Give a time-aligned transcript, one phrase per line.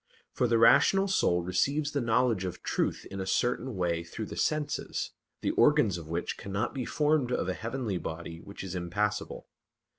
[0.31, 4.35] For the rational soul receives the knowledge of truth in a certain way through the
[4.35, 9.45] senses, the organs of which cannot be formed of a heavenly body which is impassible.